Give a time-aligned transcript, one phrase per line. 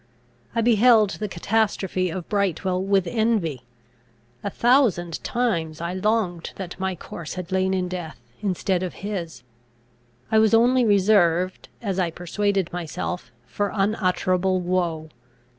[0.55, 3.61] I beheld the catastrophe of Brightwel with envy.
[4.43, 9.43] A thousand times I longed that my corse had lain in death, instead of his.
[10.31, 15.09] I was only reserved, as I persuaded myself, for unutterable woe.